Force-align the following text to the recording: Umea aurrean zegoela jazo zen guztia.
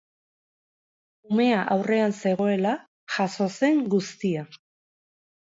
Umea 1.33 1.59
aurrean 1.75 2.17
zegoela 2.21 2.73
jazo 3.17 3.51
zen 3.61 3.85
guztia. 3.97 4.49